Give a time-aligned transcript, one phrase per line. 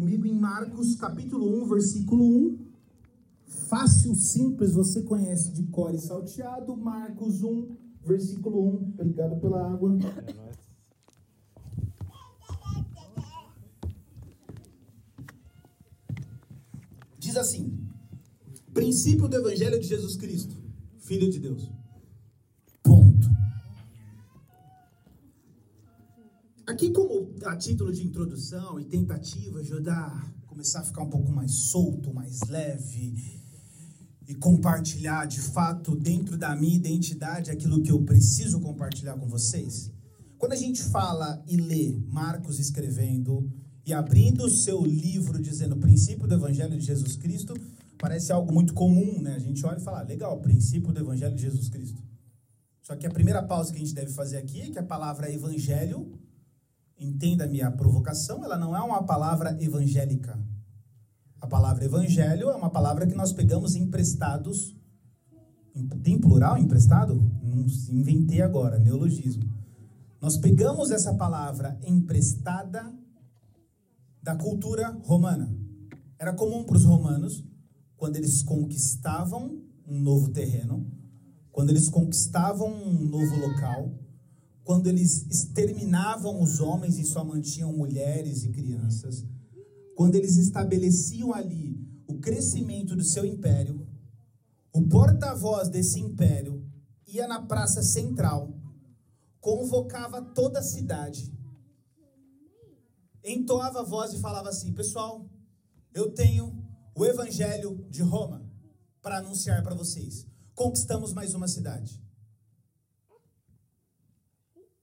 [0.00, 2.58] comigo em Marcos capítulo 1, versículo 1.
[3.68, 6.74] Fácil, simples, você conhece de cor e salteado.
[6.74, 8.94] Marcos 1, versículo 1.
[8.94, 9.94] Obrigado pela água.
[17.18, 17.78] Diz assim:
[18.72, 20.56] Princípio do Evangelho de Jesus Cristo,
[20.96, 21.70] Filho de Deus.
[26.80, 31.30] Aqui, como a título de introdução e tentativa de ajudar começar a ficar um pouco
[31.30, 33.38] mais solto, mais leve
[34.26, 39.92] e compartilhar de fato dentro da minha identidade aquilo que eu preciso compartilhar com vocês.
[40.38, 43.52] Quando a gente fala e lê Marcos escrevendo
[43.84, 47.52] e abrindo o seu livro dizendo o princípio do Evangelho de Jesus Cristo,
[47.98, 49.34] parece algo muito comum, né?
[49.34, 52.02] A gente olha e fala, legal, princípio do Evangelho de Jesus Cristo.
[52.90, 55.30] Só que a primeira pausa que a gente deve fazer aqui é que a palavra
[55.30, 56.10] evangelho,
[57.00, 60.38] entenda a provocação, ela não é uma palavra evangélica.
[61.40, 64.76] A palavra evangelho é uma palavra que nós pegamos emprestados.
[66.02, 67.14] Tem plural emprestado?
[67.42, 69.50] Não inventei agora, neologismo.
[70.20, 72.92] Nós pegamos essa palavra emprestada
[74.22, 75.50] da cultura romana.
[76.18, 77.42] Era comum para os romanos,
[77.96, 80.86] quando eles conquistavam um novo terreno,
[81.50, 83.94] quando eles conquistavam um novo local,
[84.64, 89.24] quando eles exterminavam os homens e só mantinham mulheres e crianças,
[89.94, 93.86] quando eles estabeleciam ali o crescimento do seu império,
[94.72, 96.64] o porta-voz desse império
[97.06, 98.54] ia na praça central,
[99.40, 101.32] convocava toda a cidade
[103.24, 105.28] entoava a voz e falava assim: Pessoal,
[105.94, 106.64] eu tenho
[106.94, 108.48] o Evangelho de Roma
[109.02, 110.26] para anunciar para vocês.
[110.54, 112.02] Conquistamos mais uma cidade.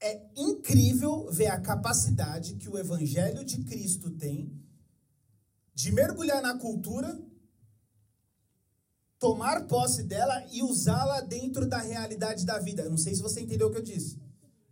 [0.00, 4.52] É incrível ver a capacidade que o Evangelho de Cristo tem
[5.74, 7.20] de mergulhar na cultura,
[9.18, 12.82] tomar posse dela e usá-la dentro da realidade da vida.
[12.82, 14.20] Eu não sei se você entendeu o que eu disse.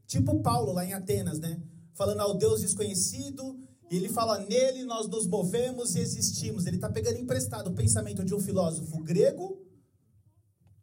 [0.07, 1.61] Tipo Paulo lá em Atenas, né?
[1.97, 3.59] falando ao Deus desconhecido,
[3.91, 6.67] e ele fala, nele nós nos movemos e existimos.
[6.67, 9.65] Ele está pegando emprestado o pensamento de um filósofo grego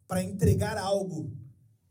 [0.07, 1.31] para entregar algo.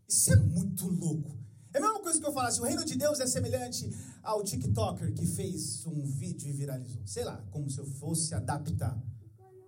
[0.09, 1.39] Isso é muito louco.
[1.75, 3.91] É a mesma coisa que eu falasse, o reino de Deus é semelhante
[4.22, 7.00] ao TikToker que fez um vídeo e viralizou.
[7.06, 9.00] Sei lá, como se eu fosse adaptar.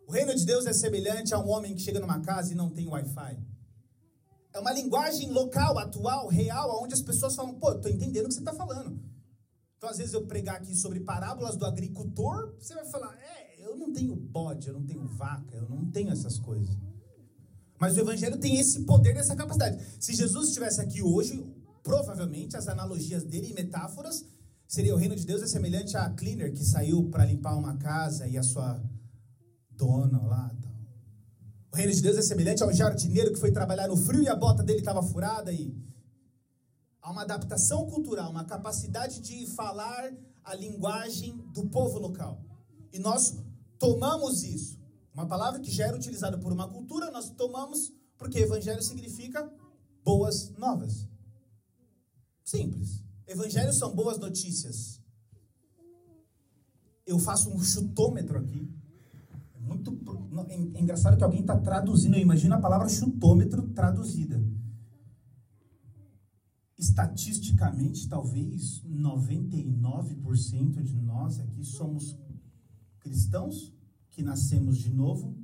[0.06, 2.68] O reino de Deus é semelhante a um homem que chega numa casa e não
[2.68, 3.38] tem Wi-Fi.
[4.52, 8.34] É uma linguagem local, atual, real, onde as pessoas falam, pô, tô entendendo o que
[8.34, 9.02] você está falando.
[9.78, 13.76] Então, às vezes, eu pregar aqui sobre parábolas do agricultor, você vai falar: é, eu
[13.76, 16.74] não tenho bode, eu não tenho vaca, eu não tenho essas coisas.
[17.78, 19.84] Mas o Evangelho tem esse poder, essa capacidade.
[19.98, 21.44] Se Jesus estivesse aqui hoje,
[21.84, 24.24] provavelmente as analogias dele e metáforas
[24.66, 28.26] seria o reino de Deus é semelhante a cleaner que saiu para limpar uma casa
[28.26, 28.82] e a sua
[29.70, 30.50] dona lá.
[30.60, 30.72] Tal.
[31.72, 34.34] O reino de Deus é semelhante ao jardineiro que foi trabalhar no frio e a
[34.34, 35.72] bota dele estava furada e
[37.04, 40.10] Há uma adaptação cultural, uma capacidade de falar
[40.42, 42.42] a linguagem do povo local.
[42.90, 43.36] E nós
[43.78, 44.80] tomamos isso.
[45.12, 49.46] Uma palavra que já era utilizada por uma cultura, nós tomamos porque evangelho significa
[50.02, 51.06] boas novas.
[52.44, 53.02] Simples.
[53.26, 55.00] Evangelhos são boas notícias.
[57.06, 58.70] Eu faço um chutômetro aqui.
[59.54, 59.98] É muito
[60.48, 62.16] é engraçado que alguém está traduzindo.
[62.16, 64.40] Eu imagino a palavra chutômetro traduzida
[66.84, 72.18] estatisticamente, talvez 99% de nós aqui somos
[73.00, 73.72] cristãos
[74.10, 75.34] que nascemos de novo,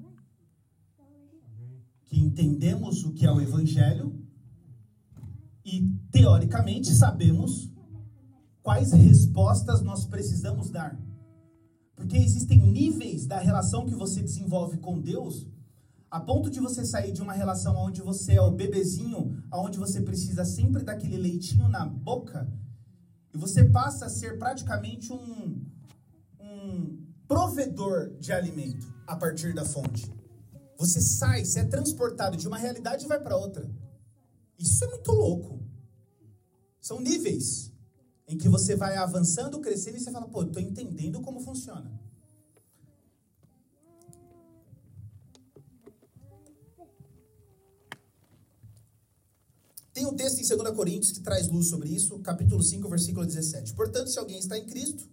[2.06, 4.19] que entendemos o que é o Evangelho
[5.70, 7.70] e, teoricamente, sabemos
[8.60, 11.00] quais respostas nós precisamos dar.
[11.94, 15.46] Porque existem níveis da relação que você desenvolve com Deus
[16.10, 20.00] a ponto de você sair de uma relação onde você é o bebezinho, onde você
[20.00, 22.52] precisa sempre daquele leitinho na boca,
[23.32, 25.64] e você passa a ser praticamente um,
[26.40, 30.12] um provedor de alimento a partir da fonte.
[30.76, 33.70] Você sai, você é transportado de uma realidade e vai para outra.
[34.60, 35.58] Isso é muito louco.
[36.80, 37.72] São níveis
[38.28, 41.98] em que você vai avançando, crescendo e você fala, pô, estou entendendo como funciona.
[49.92, 53.74] Tem um texto em 2 Coríntios que traz luz sobre isso, capítulo 5, versículo 17.
[53.74, 55.08] Portanto, se alguém está em Cristo,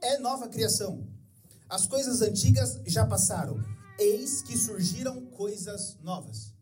[0.00, 1.06] é nova criação.
[1.68, 3.58] As coisas antigas já passaram,
[3.98, 6.55] eis que surgiram coisas novas.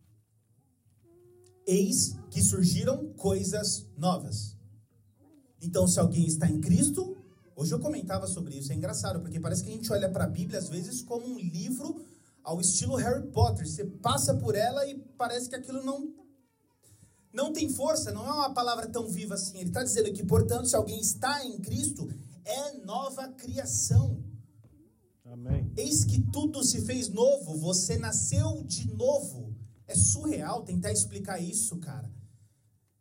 [1.66, 4.56] Eis que surgiram coisas novas.
[5.60, 7.16] Então, se alguém está em Cristo,
[7.56, 10.28] Hoje eu comentava sobre isso, é engraçado, porque parece que a gente olha para a
[10.28, 12.04] Bíblia às vezes como um livro
[12.42, 13.66] ao estilo Harry Potter.
[13.66, 16.12] Você passa por ela e parece que aquilo não
[17.32, 19.58] não tem força, não é uma palavra tão viva assim.
[19.58, 22.08] Ele está dizendo que, portanto, se alguém está em Cristo,
[22.44, 24.22] é nova criação.
[25.24, 25.72] Amém.
[25.76, 29.53] Eis que tudo se fez novo, você nasceu de novo.
[29.86, 32.10] É surreal tentar explicar isso, cara.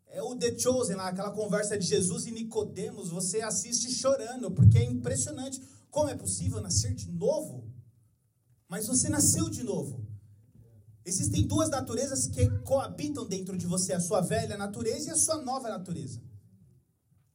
[0.08, 4.78] É o The Chosen lá, aquela conversa de Jesus e Nicodemos, você assiste chorando, porque
[4.78, 5.62] é impressionante.
[5.90, 7.72] Como é possível nascer de novo?
[8.68, 10.06] Mas você nasceu de novo.
[11.06, 15.42] Existem duas naturezas que coabitam dentro de você, a sua velha natureza e a sua
[15.42, 16.22] nova natureza.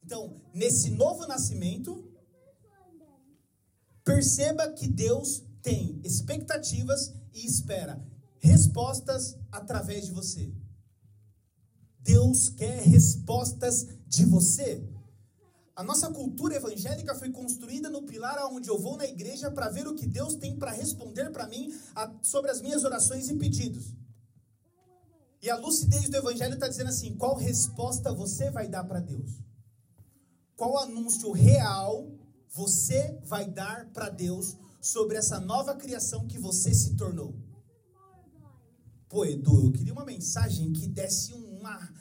[0.03, 2.09] Então, nesse novo nascimento,
[4.03, 8.08] perceba que Deus tem expectativas e espera
[8.39, 10.51] respostas através de você.
[11.99, 14.83] Deus quer respostas de você.
[15.75, 19.87] A nossa cultura evangélica foi construída no pilar aonde eu vou na igreja para ver
[19.87, 21.73] o que Deus tem para responder para mim
[22.21, 23.93] sobre as minhas orações e pedidos.
[25.41, 29.41] E a lucidez do evangelho está dizendo assim: qual resposta você vai dar para Deus?
[30.55, 32.11] Qual anúncio real
[32.49, 37.33] você vai dar para Deus sobre essa nova criação que você se tornou?
[39.09, 41.91] Pô, Edu, eu queria uma mensagem que desse uma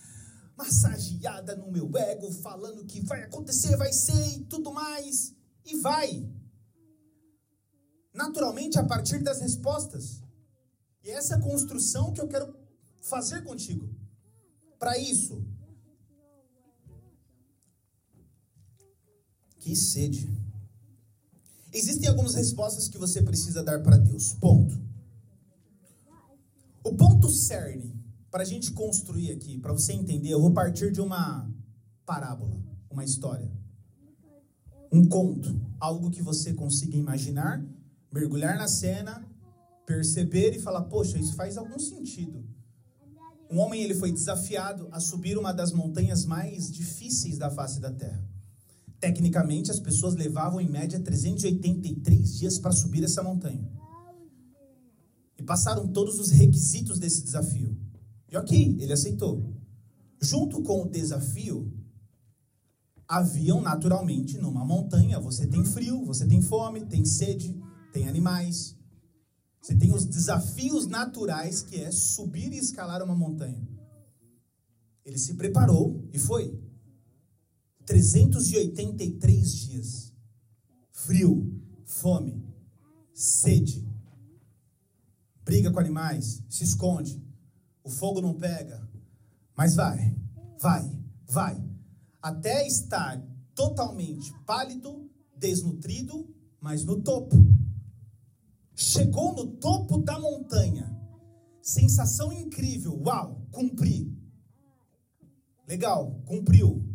[0.55, 5.35] massageada no meu ego, falando que vai acontecer, vai ser e tudo mais.
[5.65, 6.29] E vai.
[8.13, 10.23] Naturalmente, a partir das respostas.
[11.03, 12.55] E é essa construção que eu quero
[13.01, 13.89] fazer contigo.
[14.79, 15.43] Para isso.
[19.61, 20.29] Que sede.
[21.73, 24.35] Existem algumas respostas que você precisa dar para Deus.
[24.35, 24.88] Ponto.
[26.89, 27.95] O ponto cerne
[28.31, 31.47] para a gente construir aqui, para você entender, eu vou partir de uma
[32.07, 32.59] parábola,
[32.91, 33.53] uma história,
[34.91, 37.63] um conto, algo que você consiga imaginar,
[38.11, 39.23] mergulhar na cena,
[39.85, 42.43] perceber e falar: poxa, isso faz algum sentido.
[43.51, 47.93] Um homem ele foi desafiado a subir uma das montanhas mais difíceis da face da
[47.93, 48.27] Terra.
[48.99, 53.71] Tecnicamente, as pessoas levavam em média 383 dias para subir essa montanha.
[55.49, 57.75] Passaram todos os requisitos desse desafio.
[58.31, 59.57] E ok, ele aceitou.
[60.21, 61.73] Junto com o desafio,
[63.09, 67.59] haviam naturalmente numa montanha, você tem frio, você tem fome, tem sede,
[67.95, 68.77] tem animais.
[69.63, 73.67] Você tem os desafios naturais que é subir e escalar uma montanha.
[75.03, 76.63] Ele se preparou e foi.
[77.87, 80.13] 383 dias.
[80.91, 82.45] Frio, fome,
[83.15, 83.88] sede.
[85.49, 87.25] Briga com animais, se esconde,
[87.83, 88.87] o fogo não pega.
[89.57, 90.15] Mas vai,
[90.61, 91.65] vai, vai.
[92.21, 93.19] Até estar
[93.55, 96.29] totalmente pálido, desnutrido,
[96.61, 97.35] mas no topo.
[98.75, 100.95] Chegou no topo da montanha.
[101.63, 103.01] Sensação incrível.
[103.07, 104.15] Uau, cumpri.
[105.67, 106.87] Legal, cumpriu.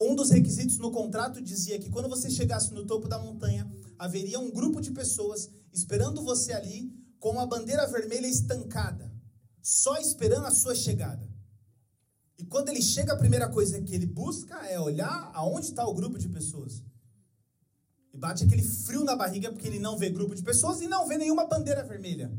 [0.00, 4.40] Um dos requisitos no contrato dizia que quando você chegasse no topo da montanha, haveria
[4.40, 6.93] um grupo de pessoas esperando você ali
[7.24, 9.10] com uma bandeira vermelha estancada
[9.62, 11.26] só esperando a sua chegada.
[12.38, 15.94] E quando ele chega, a primeira coisa que ele busca é olhar aonde está o
[15.94, 16.82] grupo de pessoas.
[18.12, 21.08] E bate aquele frio na barriga porque ele não vê grupo de pessoas e não
[21.08, 22.30] vê nenhuma bandeira vermelha.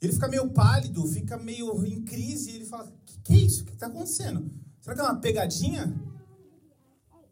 [0.00, 2.52] Ele fica meio pálido, fica meio em crise.
[2.52, 3.64] E ele fala: Que, que é isso?
[3.64, 4.50] O que está acontecendo?
[4.80, 5.94] Será que é uma pegadinha?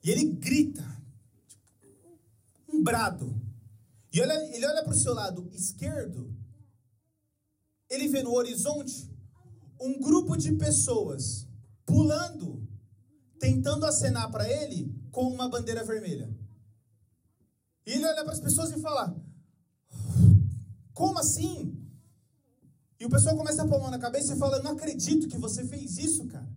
[0.04, 0.84] E ele grita,
[1.48, 3.39] tipo, um brado.
[4.12, 6.40] E olha, ele olha para o seu lado esquerdo
[7.90, 9.10] ele vê no horizonte
[9.80, 11.48] um grupo de pessoas
[11.84, 12.66] pulando,
[13.40, 16.32] tentando acenar para ele com uma bandeira vermelha.
[17.84, 19.16] E ele olha para as pessoas e fala:
[20.94, 21.76] Como assim?
[23.00, 25.26] E o pessoal começa a pôr a mão na cabeça e fala: Eu não acredito
[25.26, 26.48] que você fez isso, cara.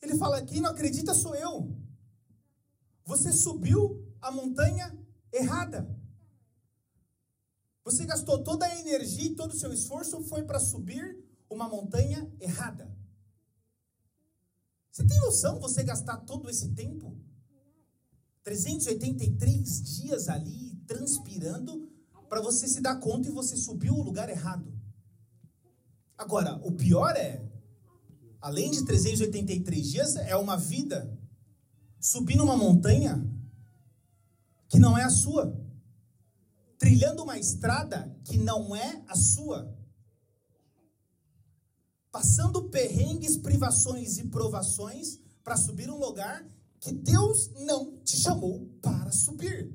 [0.00, 1.76] Ele fala: Quem não acredita sou eu.
[3.04, 4.96] Você subiu a montanha
[5.36, 5.88] errada.
[7.84, 12.30] Você gastou toda a energia e todo o seu esforço foi para subir uma montanha
[12.40, 12.92] errada.
[14.90, 17.16] Você tem noção você gastar todo esse tempo?
[18.42, 21.90] 383 dias ali transpirando
[22.28, 24.72] para você se dar conta e você subiu o lugar errado.
[26.16, 27.46] Agora, o pior é,
[28.40, 31.16] além de 383 dias, é uma vida
[32.00, 33.22] subindo uma montanha
[34.68, 35.66] que não é a sua
[36.78, 39.74] trilhando uma estrada que não é a sua,
[42.10, 46.46] passando perrengues, privações e provações para subir um lugar
[46.80, 49.74] que Deus não te chamou para subir.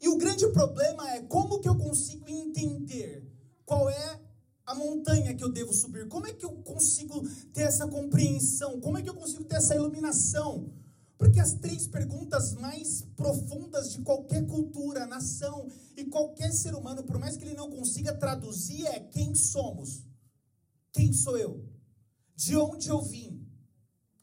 [0.00, 3.28] E o grande problema é como que eu consigo entender
[3.64, 4.20] qual é
[4.66, 6.08] a montanha que eu devo subir?
[6.08, 8.80] Como é que eu consigo ter essa compreensão?
[8.80, 10.72] Como é que eu consigo ter essa iluminação?
[11.22, 17.16] Porque as três perguntas mais profundas de qualquer cultura, nação e qualquer ser humano, por
[17.16, 20.04] mais que ele não consiga traduzir, é quem somos?
[20.90, 21.64] Quem sou eu?
[22.34, 23.48] De onde eu vim?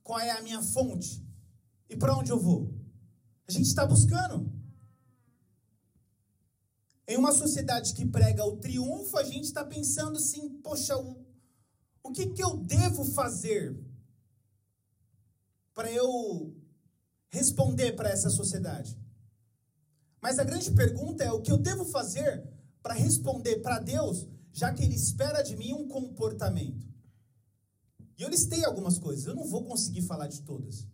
[0.03, 1.25] Qual é a minha fonte?
[1.89, 2.77] E para onde eu vou?
[3.47, 4.51] A gente está buscando.
[7.07, 11.25] Em uma sociedade que prega o triunfo, a gente está pensando assim: poxa, o,
[12.03, 13.73] o que, que eu devo fazer
[15.73, 16.58] para eu
[17.29, 18.97] responder para essa sociedade?
[20.21, 22.47] Mas a grande pergunta é: o que eu devo fazer
[22.81, 26.87] para responder para Deus, já que Ele espera de mim um comportamento?
[28.17, 30.85] E eu listei algumas coisas, eu não vou conseguir falar de todas.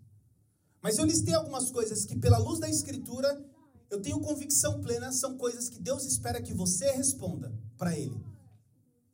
[0.82, 3.44] Mas eu listei algumas coisas que, pela luz da Escritura,
[3.90, 8.24] eu tenho convicção plena, são coisas que Deus espera que você responda para Ele.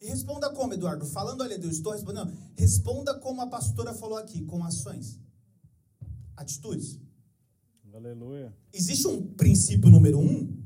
[0.01, 1.05] E responda como, Eduardo?
[1.05, 2.33] Falando, olha, Deus, estou respondendo.
[2.55, 5.19] Responda como a pastora falou aqui, com ações,
[6.35, 6.99] atitudes.
[7.93, 8.55] Aleluia.
[8.71, 10.57] Existe um princípio número um.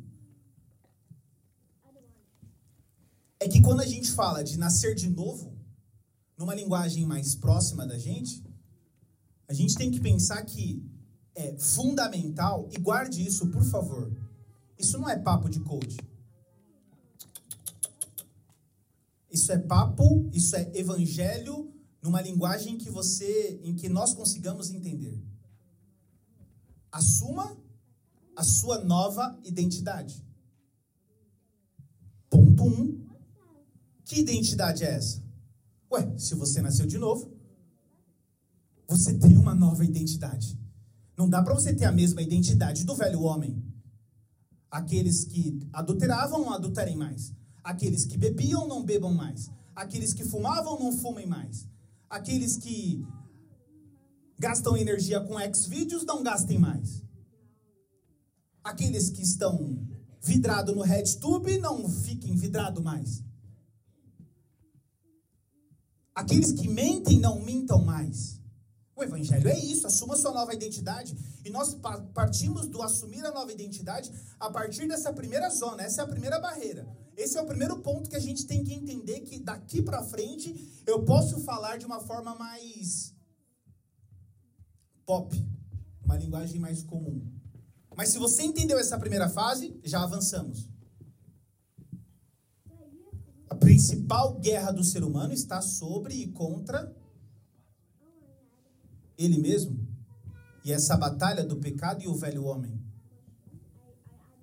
[3.39, 5.58] É que quando a gente fala de nascer de novo,
[6.38, 8.44] numa linguagem mais próxima da gente,
[9.48, 10.84] a gente tem que pensar que
[11.34, 14.15] é fundamental, e guarde isso, por favor.
[14.77, 15.98] Isso não é papo de coach.
[19.29, 25.22] Isso é papo, isso é evangelho numa linguagem que você, em que nós consigamos entender.
[26.95, 27.57] Assuma
[28.37, 30.25] a sua nova identidade.
[32.29, 32.67] Ponto 1.
[32.67, 33.05] Um.
[34.05, 35.21] Que identidade é essa?
[35.91, 37.33] Ué, se você nasceu de novo,
[38.87, 40.57] você tem uma nova identidade.
[41.17, 43.61] Não dá para você ter a mesma identidade do velho homem.
[44.71, 47.33] Aqueles que adulteravam, não adulterem mais.
[47.61, 49.51] Aqueles que bebiam, não bebam mais.
[49.75, 51.67] Aqueles que fumavam, não fumem mais.
[52.09, 53.05] Aqueles que
[54.37, 57.01] gastam energia com X-Vídeos, não gastem mais.
[58.63, 59.87] Aqueles que estão
[60.21, 63.23] vidrados no RedTube, não fiquem vidrado mais.
[66.13, 68.41] Aqueles que mentem, não mintam mais.
[68.95, 71.15] O evangelho é isso, assuma sua nova identidade.
[71.43, 71.75] E nós
[72.13, 76.39] partimos do assumir a nova identidade a partir dessa primeira zona, essa é a primeira
[76.39, 76.87] barreira.
[77.17, 80.81] Esse é o primeiro ponto que a gente tem que entender que daqui para frente
[80.85, 83.14] eu posso falar de uma forma mais
[85.05, 85.35] pop,
[86.03, 87.21] uma linguagem mais comum.
[87.95, 90.69] Mas se você entendeu essa primeira fase, já avançamos.
[93.50, 96.93] A principal guerra do ser humano está sobre e contra
[99.17, 99.79] ele mesmo.
[100.65, 102.83] E essa batalha do pecado e o velho homem.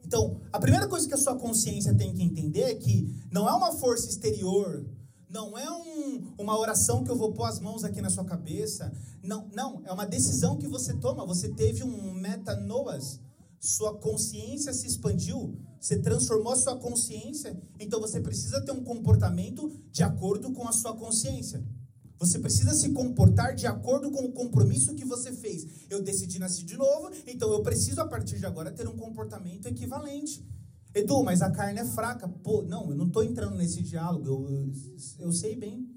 [0.04, 3.52] Então, a primeira coisa que a sua consciência tem que entender é que não é
[3.52, 4.86] uma força exterior,
[5.32, 8.92] não é um, uma oração que eu vou pôr as mãos aqui na sua cabeça.
[9.22, 11.26] Não, não, é uma decisão que você toma.
[11.26, 13.18] Você teve um metanoas,
[13.58, 19.72] sua consciência se expandiu, você transformou a sua consciência, então você precisa ter um comportamento
[19.90, 21.64] de acordo com a sua consciência.
[22.18, 25.66] Você precisa se comportar de acordo com o compromisso que você fez.
[25.90, 29.66] Eu decidi nascer de novo, então eu preciso, a partir de agora, ter um comportamento
[29.66, 30.46] equivalente.
[30.94, 32.28] Edu, mas a carne é fraca.
[32.28, 34.26] Pô, não, eu não estou entrando nesse diálogo.
[34.26, 34.72] Eu,
[35.18, 35.88] eu, sei bem,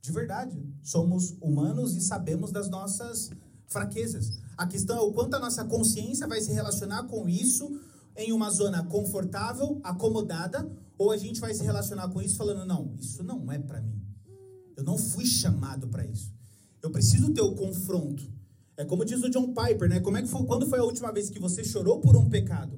[0.00, 0.58] de verdade.
[0.82, 3.30] Somos humanos e sabemos das nossas
[3.66, 4.40] fraquezas.
[4.56, 7.78] A questão é o quanto a nossa consciência vai se relacionar com isso
[8.16, 12.92] em uma zona confortável, acomodada, ou a gente vai se relacionar com isso falando, não,
[12.98, 14.02] isso não é para mim.
[14.76, 16.32] Eu não fui chamado para isso.
[16.82, 18.22] Eu preciso ter o confronto.
[18.76, 20.00] É como diz o John Piper, né?
[20.00, 22.77] Como é que foi, quando foi a última vez que você chorou por um pecado?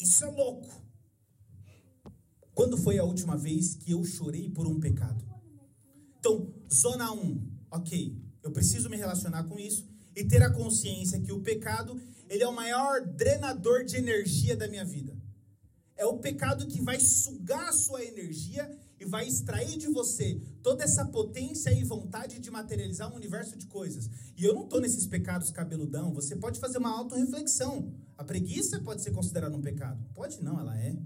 [0.00, 0.68] Isso é louco.
[2.54, 5.24] Quando foi a última vez que eu chorei por um pecado?
[6.18, 8.16] Então, zona 1, um, ok.
[8.42, 12.48] Eu preciso me relacionar com isso e ter a consciência que o pecado ele é
[12.48, 15.19] o maior drenador de energia da minha vida.
[16.00, 20.82] É o pecado que vai sugar a sua energia e vai extrair de você toda
[20.82, 24.08] essa potência e vontade de materializar um universo de coisas.
[24.34, 26.14] E eu não estou nesses pecados cabeludão.
[26.14, 27.92] Você pode fazer uma autorreflexão.
[28.16, 30.02] A preguiça pode ser considerada um pecado?
[30.14, 30.96] Pode não, ela é.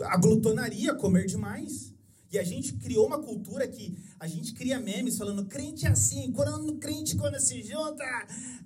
[0.00, 1.94] A glutonaria, comer demais.
[2.32, 6.32] E a gente criou uma cultura que a gente cria memes falando crente é assim,
[6.32, 8.02] quando crente quando se junta,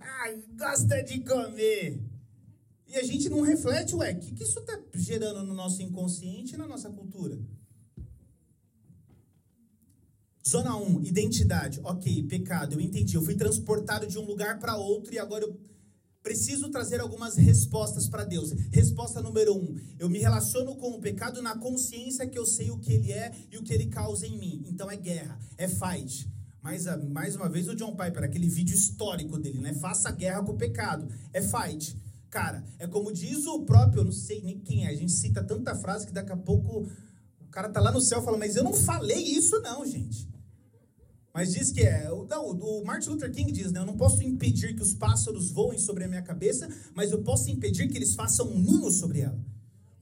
[0.00, 2.13] ah, gosta de comer.
[2.94, 6.54] E a gente não reflete, ué, o que, que isso está gerando no nosso inconsciente
[6.54, 7.36] e na nossa cultura?
[10.48, 11.80] Zona 1, identidade.
[11.82, 13.16] Ok, pecado, eu entendi.
[13.16, 15.58] Eu fui transportado de um lugar para outro e agora eu
[16.22, 18.52] preciso trazer algumas respostas para Deus.
[18.70, 22.78] Resposta número um: eu me relaciono com o pecado na consciência que eu sei o
[22.78, 24.62] que ele é e o que ele causa em mim.
[24.68, 26.32] Então é guerra, é fight.
[26.62, 29.74] Mais, mais uma vez o John Piper, aquele vídeo histórico dele, né?
[29.74, 31.08] Faça guerra com o pecado.
[31.32, 32.03] É fight.
[32.34, 35.40] Cara, é como diz o próprio, eu não sei nem quem é, a gente cita
[35.40, 36.90] tanta frase que daqui a pouco
[37.40, 40.28] o cara tá lá no céu falando, mas eu não falei isso não, gente.
[41.32, 42.08] Mas diz que é.
[42.28, 43.78] Não, o Martin Luther King diz, né?
[43.78, 47.48] Eu não posso impedir que os pássaros voem sobre a minha cabeça, mas eu posso
[47.48, 49.40] impedir que eles façam um ninho sobre ela.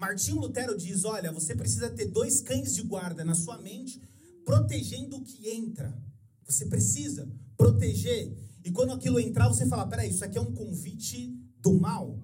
[0.00, 4.00] Martinho Lutero diz: olha, você precisa ter dois cães de guarda na sua mente,
[4.42, 5.94] protegendo o que entra.
[6.46, 8.34] Você precisa proteger.
[8.64, 12.18] E quando aquilo entrar, você fala: peraí, isso aqui é um convite do mal.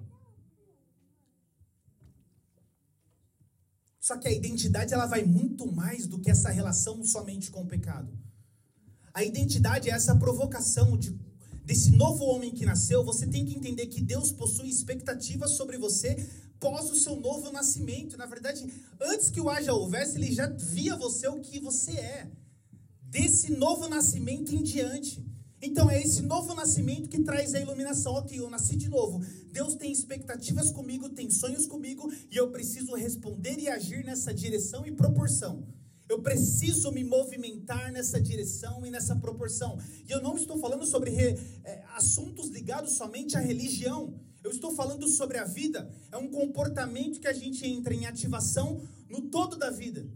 [4.01, 7.67] Só que a identidade ela vai muito mais do que essa relação somente com o
[7.67, 8.11] pecado.
[9.13, 11.11] A identidade é essa provocação de,
[11.65, 13.05] desse novo homem que nasceu.
[13.05, 16.27] Você tem que entender que Deus possui expectativas sobre você
[16.59, 18.17] pós o seu novo nascimento.
[18.17, 18.67] Na verdade,
[18.99, 22.31] antes que o haja houvesse, ele já via você o que você é.
[23.03, 25.28] Desse novo nascimento em diante.
[25.61, 28.15] Então é esse novo nascimento que traz a iluminação.
[28.15, 29.21] Ok, eu nasci de novo.
[29.53, 34.87] Deus tem expectativas comigo, tem sonhos comigo, e eu preciso responder e agir nessa direção
[34.87, 35.67] e proporção.
[36.09, 39.79] Eu preciso me movimentar nessa direção e nessa proporção.
[40.09, 44.15] E eu não estou falando sobre re, é, assuntos ligados somente à religião.
[44.43, 45.91] Eu estou falando sobre a vida.
[46.11, 50.09] É um comportamento que a gente entra em ativação no todo da vida.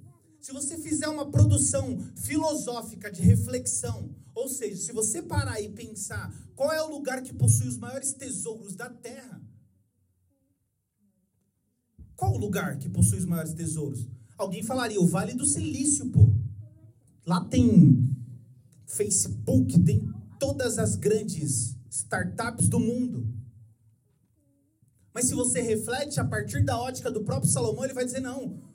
[0.42, 6.34] Se você fizer uma produção filosófica de reflexão, ou seja, se você parar e pensar
[6.56, 9.40] qual é o lugar que possui os maiores tesouros da terra,
[12.16, 14.08] qual o lugar que possui os maiores tesouros?
[14.37, 16.34] Alguém falaria, o Vale do Silício, pô.
[17.25, 18.11] Lá tem
[18.84, 23.32] Facebook, tem todas as grandes startups do mundo.
[25.14, 28.72] Mas se você reflete a partir da ótica do próprio Salomão, ele vai dizer: não.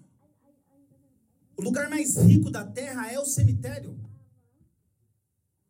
[1.58, 4.00] O lugar mais rico da terra é o cemitério.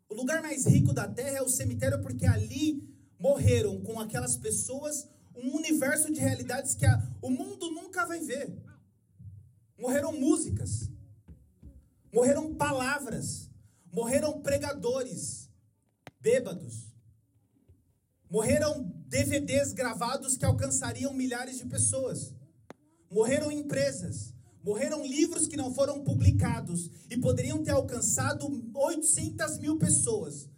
[0.09, 2.83] O lugar mais rico da terra é o cemitério porque ali
[3.17, 8.53] morreram com aquelas pessoas um universo de realidades que a, o mundo nunca vai ver.
[9.79, 10.91] Morreram músicas,
[12.11, 13.49] morreram palavras,
[13.91, 15.49] morreram pregadores,
[16.19, 16.93] bêbados,
[18.29, 22.33] morreram DVDs gravados que alcançariam milhares de pessoas,
[23.09, 30.49] morreram empresas, morreram livros que não foram publicados e poderiam ter alcançado 800 mil pessoas.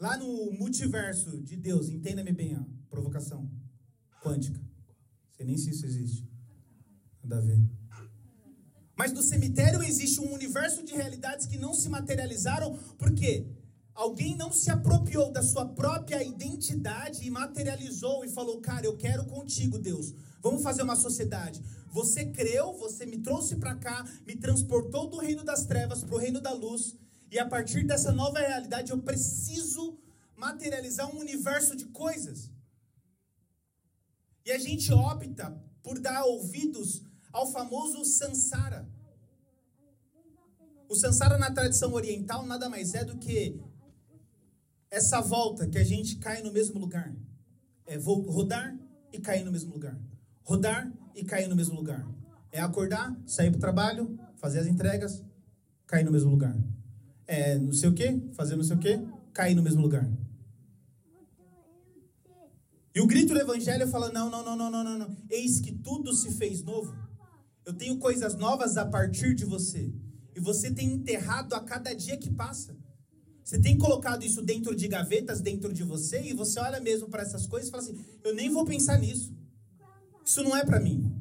[0.00, 3.48] Lá no multiverso de Deus, entenda-me bem a provocação
[4.22, 4.60] quântica.
[5.36, 6.28] Sei nem se isso existe.
[7.22, 7.60] Nada a ver.
[8.96, 13.46] Mas no cemitério existe um universo de realidades que não se materializaram porque
[13.94, 19.24] alguém não se apropriou da sua própria identidade e materializou e falou: Cara, eu quero
[19.26, 20.14] contigo, Deus.
[20.42, 21.62] Vamos fazer uma sociedade.
[21.88, 26.18] Você creu, você me trouxe para cá, me transportou do reino das trevas para o
[26.18, 26.96] reino da luz.
[27.30, 29.98] E a partir dessa nova realidade eu preciso
[30.36, 32.50] materializar um universo de coisas.
[34.44, 37.02] E a gente opta por dar ouvidos
[37.32, 38.90] ao famoso Sansara.
[40.88, 43.60] O Sansara na tradição oriental nada mais é do que
[44.90, 47.14] essa volta que a gente cai no mesmo lugar.
[47.86, 48.76] É rodar
[49.12, 49.98] e cair no mesmo lugar.
[50.44, 52.06] Rodar e cair no mesmo lugar.
[52.50, 55.22] É acordar, sair para o trabalho, fazer as entregas,
[55.86, 56.56] cair no mesmo lugar.
[57.26, 59.00] É não sei o que, fazer não sei o que,
[59.32, 60.10] cair no mesmo lugar.
[62.94, 65.16] E o grito do evangelho fala: não, não, não, não, não, não.
[65.30, 66.94] Eis que tudo se fez novo.
[67.64, 69.92] Eu tenho coisas novas a partir de você.
[70.34, 72.76] E você tem enterrado a cada dia que passa.
[73.44, 77.22] Você tem colocado isso dentro de gavetas dentro de você e você olha mesmo para
[77.22, 79.34] essas coisas e fala assim: eu nem vou pensar nisso.
[80.24, 81.12] Isso não é para mim.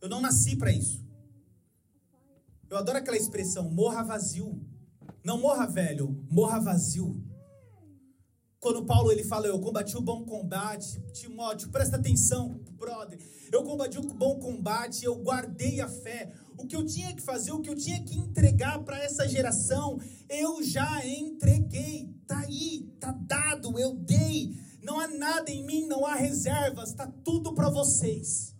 [0.00, 1.04] Eu não nasci para isso.
[2.68, 4.60] Eu adoro aquela expressão morra vazio.
[5.22, 7.22] Não morra velho, morra vazio.
[8.60, 13.18] Quando Paulo ele fala, eu combati o bom combate, Timóteo, presta atenção, brother.
[13.50, 16.30] Eu combati o bom combate, eu guardei a fé.
[16.58, 19.98] O que eu tinha que fazer, o que eu tinha que entregar para essa geração,
[20.28, 22.14] eu já entreguei.
[22.26, 24.54] Tá aí, tá dado, eu dei.
[24.82, 28.54] Não há nada em mim, não há reservas, tá tudo para vocês.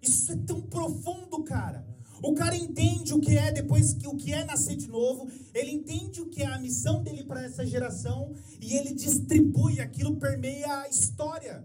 [0.00, 1.86] Isso é tão profundo, cara.
[2.22, 5.70] O cara entende o que é depois que o que é nascer de novo, ele
[5.70, 10.80] entende o que é a missão dele para essa geração e ele distribui aquilo permeia
[10.80, 11.64] a história.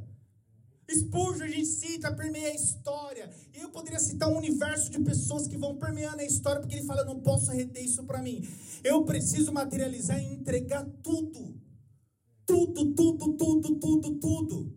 [0.92, 3.30] Spurgeon a gente cita, permeia a história.
[3.56, 6.86] E eu poderia citar um universo de pessoas que vão permeando a história, porque ele
[6.86, 8.48] fala: não posso reter isso para mim.
[8.84, 11.63] Eu preciso materializar e entregar tudo.
[12.46, 14.76] Tudo, tudo, tudo, tudo, tudo.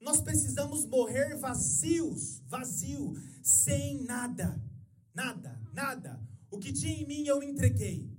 [0.00, 4.60] Nós precisamos morrer vazios, vazio, sem nada.
[5.14, 6.20] Nada, nada.
[6.50, 8.10] O que tinha em mim eu entreguei.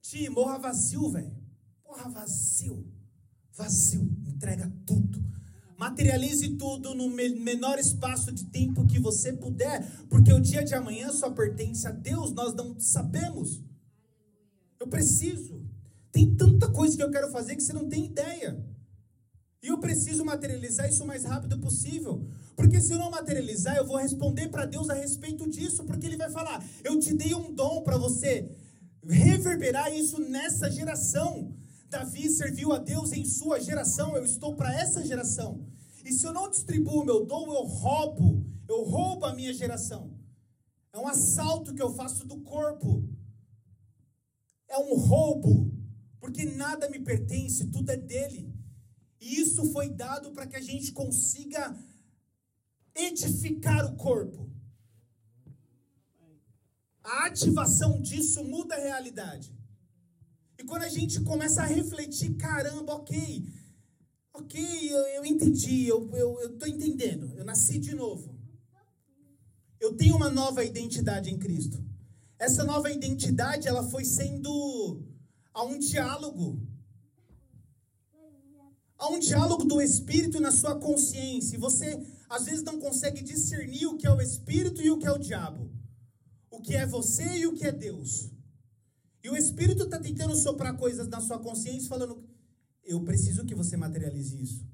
[0.00, 1.36] Ti, morra vazio, velho.
[1.84, 2.86] Morra vazio.
[3.52, 4.02] Vazio.
[4.26, 5.24] Entrega tudo.
[5.76, 11.12] Materialize tudo no menor espaço de tempo que você puder, porque o dia de amanhã
[11.12, 13.62] só pertence a Deus, nós não sabemos.
[14.78, 15.63] Eu preciso.
[16.14, 18.64] Tem tanta coisa que eu quero fazer que você não tem ideia.
[19.60, 22.24] E eu preciso materializar isso o mais rápido possível.
[22.54, 26.16] Porque se eu não materializar, eu vou responder para Deus a respeito disso, porque Ele
[26.16, 28.48] vai falar: Eu te dei um dom para você
[29.02, 31.52] reverberar isso nessa geração.
[31.90, 35.66] Davi serviu a Deus em sua geração, eu estou para essa geração.
[36.04, 40.14] E se eu não distribuo meu dom, eu roubo, eu roubo a minha geração.
[40.92, 43.02] É um assalto que eu faço do corpo.
[44.68, 45.74] É um roubo,
[46.24, 48.50] porque nada me pertence, tudo é dele.
[49.20, 51.78] E isso foi dado para que a gente consiga
[52.94, 54.50] edificar o corpo.
[57.02, 59.54] A ativação disso muda a realidade.
[60.58, 63.46] E quando a gente começa a refletir, caramba, ok,
[64.32, 68.34] ok, eu, eu entendi, eu, eu, eu entendendo, eu nasci de novo.
[69.78, 71.84] Eu tenho uma nova identidade em Cristo.
[72.38, 75.13] Essa nova identidade, ela foi sendo
[75.54, 76.60] a um diálogo.
[78.98, 81.56] Há um diálogo do Espírito na sua consciência.
[81.56, 85.06] E você, às vezes, não consegue discernir o que é o Espírito e o que
[85.06, 85.70] é o diabo.
[86.50, 88.30] O que é você e o que é Deus.
[89.22, 92.22] E o Espírito está tentando soprar coisas na sua consciência, falando:
[92.84, 94.66] eu preciso que você materialize isso.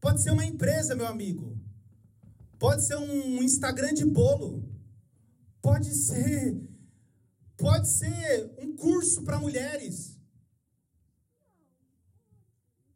[0.00, 1.58] Pode ser uma empresa, meu amigo.
[2.58, 4.68] Pode ser um Instagram de bolo.
[5.60, 6.61] Pode ser.
[7.56, 10.18] Pode ser um curso para mulheres.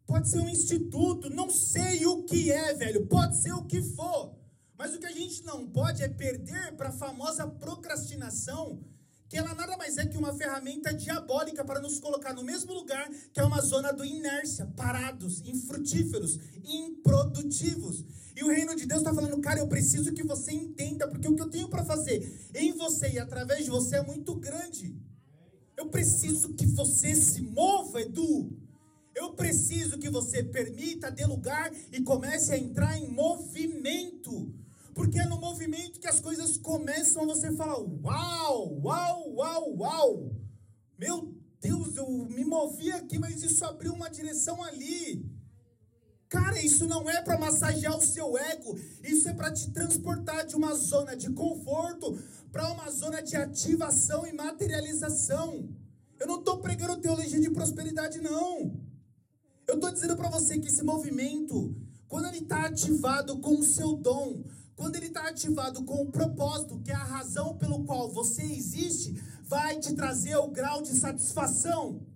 [0.06, 1.30] Pode ser um instituto.
[1.30, 3.06] Não sei o que é, velho.
[3.06, 4.36] Pode ser o que for.
[4.76, 8.84] Mas o que a gente não pode é perder para a famosa procrastinação
[9.28, 13.08] que ela nada mais é que uma ferramenta diabólica para nos colocar no mesmo lugar
[13.32, 18.04] que é uma zona do inércia, parados, infrutíferos, improdutivos.
[18.36, 21.34] E o reino de Deus está falando, cara, eu preciso que você entenda, porque o
[21.34, 24.94] que eu tenho para fazer em você e através de você é muito grande.
[25.76, 28.56] Eu preciso que você se mova, Edu.
[29.14, 34.54] Eu preciso que você permita, dê lugar e comece a entrar em movimento.
[34.96, 40.32] Porque é no movimento que as coisas começam a você falar: uau, uau, uau, uau.
[40.98, 45.30] Meu Deus, eu me movi aqui, mas isso abriu uma direção ali.
[46.30, 50.56] Cara, isso não é para massagear o seu ego, isso é para te transportar de
[50.56, 52.18] uma zona de conforto
[52.50, 55.68] para uma zona de ativação e materialização.
[56.18, 58.80] Eu não estou pregando teologia de prosperidade, não.
[59.68, 61.76] Eu estou dizendo para você que esse movimento,
[62.08, 64.42] quando ele está ativado com o seu dom,
[64.76, 69.14] quando ele está ativado com o propósito, que é a razão pelo qual você existe,
[69.42, 72.06] vai te trazer o grau de satisfação.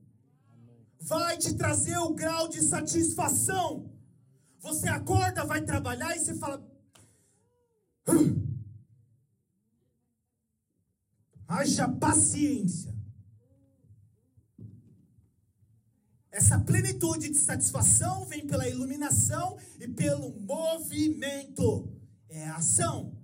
[1.00, 3.90] Vai te trazer o grau de satisfação.
[4.58, 6.62] Você acorda, vai trabalhar e você fala.
[11.48, 12.94] Haja paciência.
[16.30, 21.99] Essa plenitude de satisfação vem pela iluminação e pelo movimento
[22.30, 23.16] é a ação.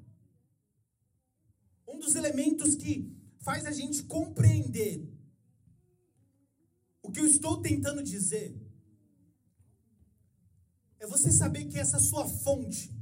[1.87, 5.09] Um dos elementos que faz a gente compreender
[7.03, 8.61] o que eu estou tentando dizer
[10.99, 12.92] é você saber que essa sua fonte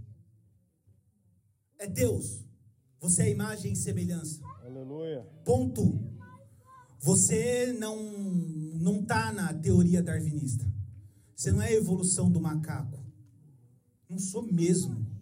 [1.78, 2.44] é Deus.
[3.00, 4.40] Você é imagem e semelhança.
[4.62, 5.22] Aleluia.
[5.44, 5.98] Ponto.
[7.00, 7.96] Você não
[8.74, 10.70] não tá na teoria darwinista.
[11.34, 13.02] Você não é a evolução do macaco.
[14.08, 15.13] Não sou mesmo.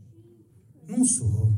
[0.89, 1.53] Não sou.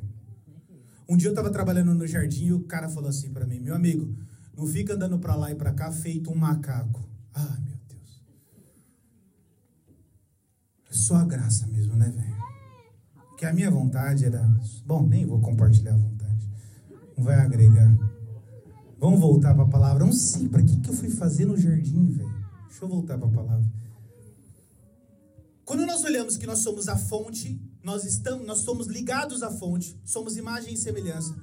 [1.08, 3.74] Um dia eu estava trabalhando no jardim e o cara falou assim para mim: Meu
[3.74, 4.16] amigo,
[4.56, 7.06] não fica andando para lá e para cá feito um macaco.
[7.34, 8.22] Ah, meu Deus.
[10.90, 12.34] É só a graça mesmo, né, velho?
[13.36, 14.48] Que a minha vontade era.
[14.86, 16.48] Bom, nem vou compartilhar a vontade.
[17.16, 17.92] Não vai agregar.
[18.98, 20.04] Vamos voltar para a palavra.
[20.04, 22.34] Não sei para que, que eu fui fazer no jardim, velho.
[22.68, 23.66] Deixa eu voltar para a palavra.
[25.64, 30.00] Quando nós olhamos que nós somos a fonte nós estamos, nós somos ligados à fonte,
[30.04, 31.36] somos imagem e semelhança.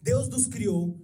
[0.00, 1.00] Deus nos criou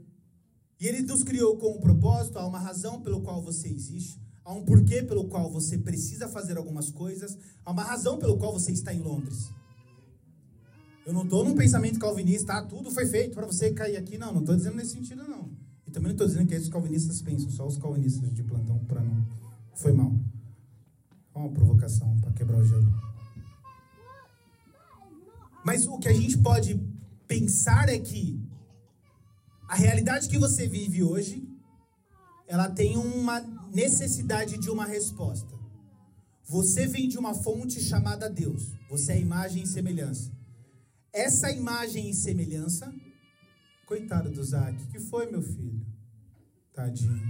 [0.78, 4.52] e Ele nos criou com um propósito, há uma razão pelo qual você existe, há
[4.52, 8.70] um porquê pelo qual você precisa fazer algumas coisas, há uma razão pelo qual você
[8.70, 9.50] está em Londres.
[11.06, 14.18] Eu não estou num pensamento calvinista, ah, tudo foi feito para você cair aqui.
[14.18, 15.50] Não, não estou dizendo nesse sentido, não.
[15.86, 19.02] E também não estou dizendo que os calvinistas pensam, só os calvinistas de plantão para
[19.02, 19.26] não.
[19.74, 20.14] Foi mal.
[21.34, 23.11] Uma provocação para quebrar o gelo.
[25.64, 26.80] Mas o que a gente pode
[27.26, 28.40] pensar é que
[29.68, 31.48] a realidade que você vive hoje,
[32.46, 33.40] ela tem uma
[33.72, 35.52] necessidade de uma resposta.
[36.44, 38.72] Você vem de uma fonte chamada Deus.
[38.90, 40.30] Você é imagem e semelhança.
[41.12, 42.92] Essa imagem e semelhança,
[43.86, 45.86] coitado do Zac, que foi meu filho?
[46.74, 47.20] Tadinho.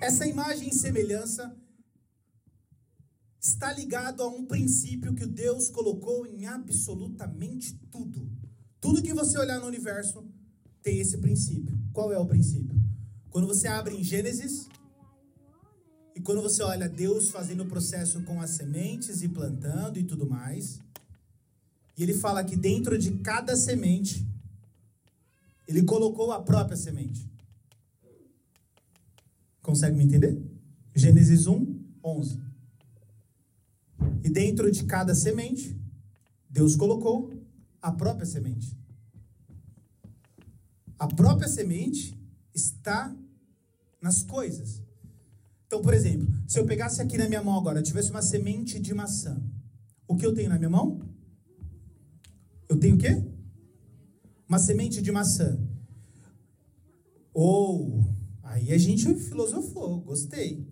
[0.00, 1.56] Essa imagem e semelhança
[3.48, 8.28] está ligado a um princípio que Deus colocou em absolutamente tudo.
[8.80, 10.24] Tudo que você olhar no universo
[10.82, 11.78] tem esse princípio.
[11.92, 12.78] Qual é o princípio?
[13.30, 14.68] Quando você abre em Gênesis
[16.14, 20.28] e quando você olha Deus fazendo o processo com as sementes e plantando e tudo
[20.28, 20.80] mais,
[21.96, 24.26] e ele fala que dentro de cada semente
[25.66, 27.28] ele colocou a própria semente.
[29.62, 30.40] Consegue me entender?
[30.94, 32.45] Gênesis 1, 11.
[34.22, 35.78] E dentro de cada semente,
[36.48, 37.32] Deus colocou
[37.80, 38.76] a própria semente.
[40.98, 42.18] A própria semente
[42.54, 43.14] está
[44.00, 44.82] nas coisas.
[45.66, 48.94] Então, por exemplo, se eu pegasse aqui na minha mão agora, tivesse uma semente de
[48.94, 49.42] maçã,
[50.08, 51.00] o que eu tenho na minha mão?
[52.68, 53.22] Eu tenho o quê?
[54.48, 55.58] Uma semente de maçã.
[57.34, 58.02] Ou,
[58.42, 60.66] aí a gente filosofou, gostei.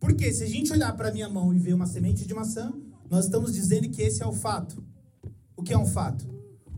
[0.00, 2.72] Porque se a gente olhar para a minha mão e ver uma semente de maçã,
[3.08, 4.82] nós estamos dizendo que esse é o fato.
[5.54, 6.26] O que é um fato?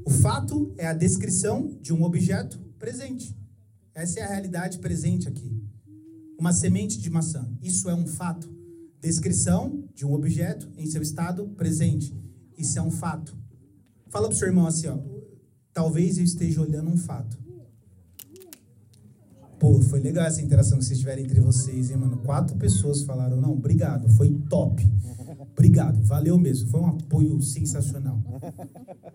[0.04, 3.36] O fato é a descrição de um objeto presente.
[3.94, 5.56] Essa é a realidade presente aqui.
[6.38, 7.48] Uma semente de maçã.
[7.62, 8.52] Isso é um fato.
[9.00, 12.12] Descrição de um objeto em seu estado presente.
[12.58, 13.36] Isso é um fato.
[14.08, 14.98] Fala pro seu irmão assim, ó.
[15.72, 17.41] Talvez eu esteja olhando um fato.
[19.62, 22.18] Pô, foi legal essa interação que vocês tiveram entre vocês, hein, mano?
[22.18, 24.82] Quatro pessoas falaram, não, obrigado, foi top.
[25.52, 28.20] Obrigado, valeu mesmo, foi um apoio sensacional.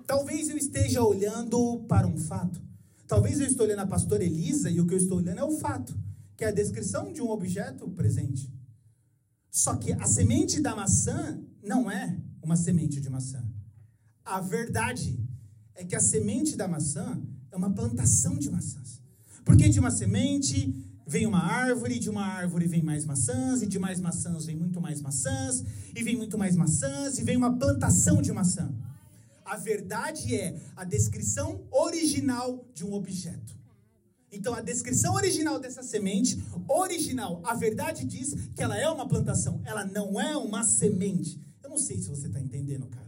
[0.05, 2.61] Talvez eu esteja olhando para um fato.
[3.05, 5.51] Talvez eu estou olhando a pastora Elisa e o que eu estou olhando é o
[5.51, 5.93] fato,
[6.37, 8.49] que é a descrição de um objeto presente.
[9.51, 13.43] Só que a semente da maçã não é uma semente de maçã.
[14.23, 15.19] A verdade
[15.75, 19.05] é que a semente da maçã é uma plantação de maçãs.
[19.47, 20.75] Porque de uma semente
[21.07, 24.81] vem uma árvore, de uma árvore vem mais maçãs, e de mais maçãs vem muito
[24.81, 25.63] mais maçãs,
[25.95, 28.69] e vem muito mais maçãs, e vem uma plantação de maçã.
[29.45, 33.55] A verdade é a descrição original de um objeto.
[34.29, 39.61] Então, a descrição original dessa semente, original, a verdade diz que ela é uma plantação,
[39.63, 41.41] ela não é uma semente.
[41.63, 43.06] Eu não sei se você está entendendo, cara.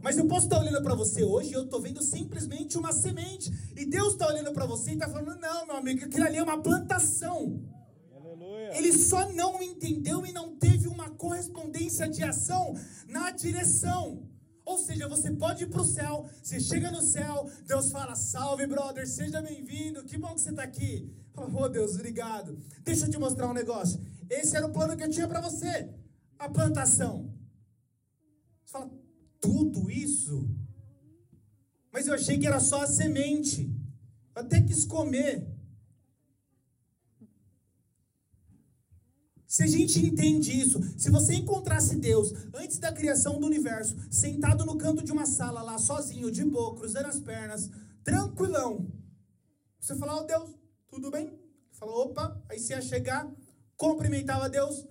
[0.00, 3.52] Mas eu posso estar olhando para você hoje e eu estou vendo simplesmente uma semente.
[3.76, 6.42] E Deus está olhando para você e está falando: não, meu amigo, aquilo ali é
[6.42, 7.62] uma plantação.
[8.14, 8.76] Aleluia.
[8.76, 12.74] Ele só não entendeu e não teve uma correspondência de ação
[13.08, 14.28] na direção.
[14.64, 18.66] Ou seja, você pode ir para o céu, você chega no céu, Deus fala: salve,
[18.66, 21.10] brother, seja bem-vindo, que bom que você está aqui.
[21.34, 22.58] Oh Deus, obrigado.
[22.82, 24.00] Deixa eu te mostrar um negócio.
[24.28, 25.88] Esse era o plano que eu tinha para você:
[26.38, 27.32] a plantação.
[28.64, 28.90] Você fala,
[29.40, 30.48] tudo isso?
[31.92, 33.74] Mas eu achei que era só a semente.
[34.34, 35.58] Eu até quis comer.
[39.46, 44.64] Se a gente entende isso, se você encontrasse Deus antes da criação do universo, sentado
[44.64, 47.70] no canto de uma sala lá, sozinho, de boa, cruzando as pernas,
[48.04, 48.92] tranquilão,
[49.80, 50.54] você falava, oh, Deus,
[50.90, 51.32] tudo bem?
[51.72, 53.26] Falou, opa, aí você ia chegar,
[53.74, 54.86] cumprimentava Deus,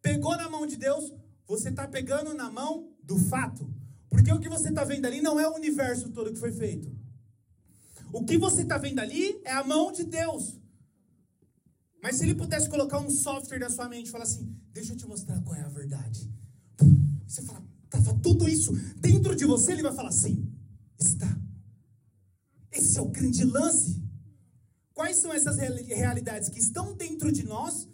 [0.00, 1.12] pegou na mão de Deus,
[1.46, 3.77] você está pegando na mão do fato.
[4.08, 6.90] Porque o que você está vendo ali não é o universo todo que foi feito.
[8.12, 10.58] O que você está vendo ali é a mão de Deus.
[12.02, 14.96] Mas se ele pudesse colocar um software na sua mente e falar assim: Deixa eu
[14.96, 16.32] te mostrar qual é a verdade.
[17.26, 20.50] Você fala, tava tudo isso dentro de você, ele vai falar assim:
[20.98, 21.38] Está.
[22.72, 24.02] Esse é o grande lance.
[24.94, 27.88] Quais são essas realidades que estão dentro de nós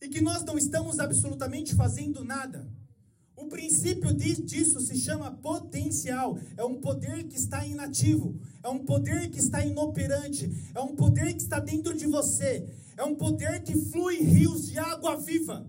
[0.00, 2.70] e que nós não estamos absolutamente fazendo nada?
[3.48, 6.38] O princípio disso se chama potencial.
[6.54, 8.38] É um poder que está inativo.
[8.62, 10.70] É um poder que está inoperante.
[10.74, 12.68] É um poder que está dentro de você.
[12.94, 15.66] É um poder que flui rios de água viva.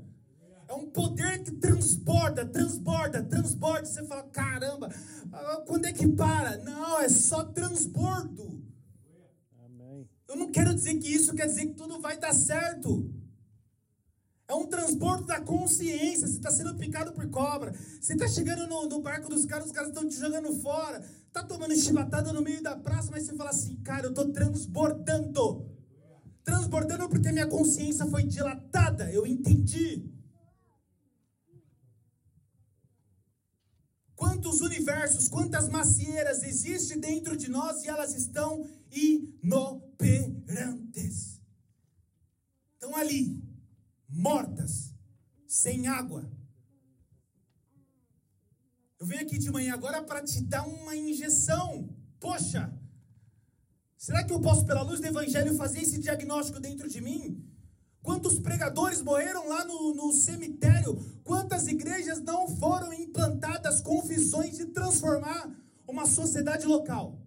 [0.68, 3.86] É um poder que transborda, transborda, transborda.
[3.86, 4.94] Você fala, caramba,
[5.32, 6.58] ah, quando é que para?
[6.58, 8.62] Não, é só transbordo.
[10.28, 13.10] Eu não quero dizer que isso quer dizer que tudo vai dar certo.
[14.50, 16.28] É um transbordo da consciência.
[16.28, 17.72] Você está sendo picado por cobra.
[18.02, 21.06] Você está chegando no, no, barco dos caras, os caras estão te jogando fora.
[21.32, 25.70] Tá tomando chibatada no meio da praça, mas você fala assim, cara, eu estou transbordando.
[26.44, 29.12] Transbordando porque minha consciência foi dilatada.
[29.12, 30.12] Eu entendi.
[34.16, 41.40] Quantos universos, quantas macieiras existem dentro de nós e elas estão inoperantes.
[42.74, 43.48] Estão ali
[44.10, 44.94] mortas,
[45.48, 46.30] sem água.
[49.00, 51.96] Eu venho aqui de manhã agora para te dar uma injeção.
[52.20, 52.74] Poxa,
[53.98, 57.46] será que eu posso, pela luz do Evangelho, fazer esse diagnóstico dentro de mim?
[58.02, 60.96] Quantos pregadores morreram lá no, no cemitério?
[61.24, 65.50] Quantas igrejas não foram implantadas com visões de transformar
[65.88, 67.22] uma sociedade local?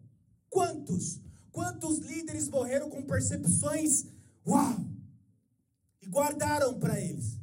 [0.48, 1.20] Quantos?
[1.50, 4.06] Quantos líderes morreram com percepções?
[4.46, 4.91] Uau!
[6.12, 7.38] Guardaram para eles.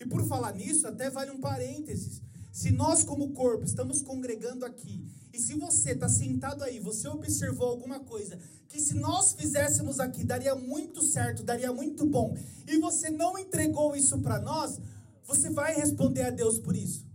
[0.00, 2.22] E por falar nisso, até vale um parênteses.
[2.50, 7.68] Se nós, como corpo, estamos congregando aqui, e se você está sentado aí, você observou
[7.68, 13.10] alguma coisa que se nós fizéssemos aqui daria muito certo, daria muito bom, e você
[13.10, 14.80] não entregou isso para nós,
[15.24, 17.06] você vai responder a Deus por isso.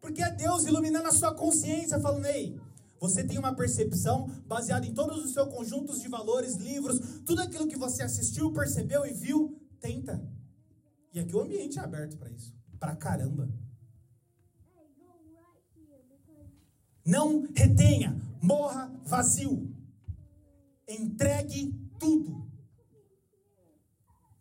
[0.00, 2.58] Porque é Deus iluminando a sua consciência, falando: ei,
[3.00, 7.66] você tem uma percepção baseada em todos os seus conjuntos de valores, livros, tudo aquilo
[7.66, 10.22] que você assistiu, percebeu e viu, tenta.
[11.12, 12.54] E aqui o ambiente é aberto para isso.
[12.78, 13.48] Pra caramba.
[17.04, 19.74] Não retenha, morra vazio.
[20.86, 22.46] Entregue tudo.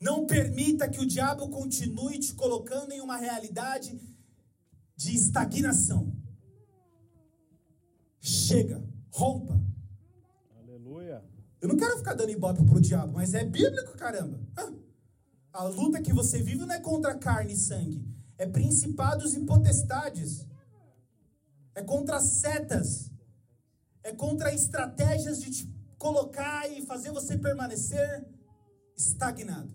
[0.01, 3.99] Não permita que o diabo continue te colocando em uma realidade
[4.95, 6.18] de estagnação.
[8.19, 9.60] Chega, rompa.
[10.58, 11.23] Aleluia.
[11.62, 14.39] Eu não quero ficar dando ibope pro diabo, mas é bíblico, caramba.
[15.51, 18.05] A luta que você vive não é contra carne e sangue,
[18.38, 20.45] é principados e potestades.
[21.75, 23.12] É contra setas.
[24.03, 28.25] É contra estratégias de te colocar e fazer você permanecer
[28.97, 29.71] estagnado.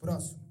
[0.00, 0.43] Próximo.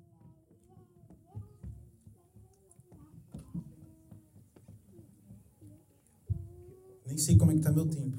[7.14, 8.18] Nem sei como é que está meu tempo,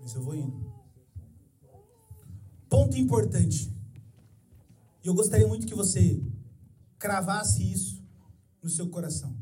[0.00, 0.72] mas eu vou indo.
[2.68, 3.76] Ponto importante.
[5.02, 6.22] E eu gostaria muito que você
[6.96, 8.00] cravasse isso
[8.62, 9.36] no seu coração.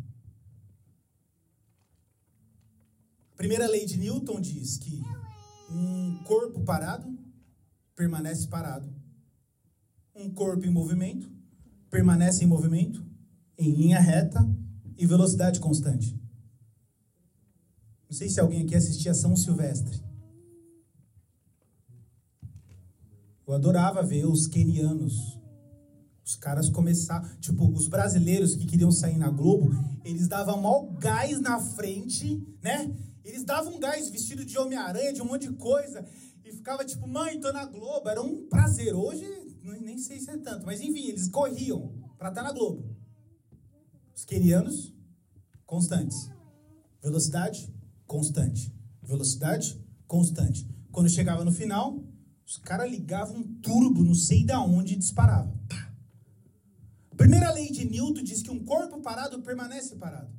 [3.33, 5.03] A primeira lei de Newton diz que
[5.71, 7.15] um corpo parado
[7.95, 8.91] permanece parado.
[10.15, 11.31] Um corpo em movimento
[11.91, 13.05] permanece em movimento,
[13.59, 14.41] em linha reta
[14.97, 16.22] e velocidade constante.
[18.13, 20.05] Não sei se alguém aqui assistia São Silvestre.
[23.47, 25.41] Eu adorava ver os quenianos.
[26.23, 27.27] Os caras começaram.
[27.39, 29.71] Tipo, os brasileiros que queriam sair na Globo,
[30.05, 32.95] eles davam mal gás na frente, né?
[33.25, 36.07] Eles davam gás vestido de Homem-Aranha, de um monte de coisa.
[36.45, 38.11] E ficava tipo, mãe, tô na Globo.
[38.11, 38.95] Era um prazer.
[38.95, 39.25] Hoje,
[39.81, 40.67] nem sei se é tanto.
[40.67, 42.95] Mas enfim, eles corriam para estar tá na Globo.
[44.15, 44.95] Os quenianos,
[45.65, 46.31] constantes.
[47.03, 47.73] Velocidade,
[48.07, 48.73] constante.
[49.03, 50.69] Velocidade constante.
[50.91, 52.05] Quando chegava no final,
[52.47, 55.53] os caras ligavam um turbo, não sei da onde, e disparava.
[57.17, 60.33] Primeira lei de Newton diz que um corpo parado permanece parado.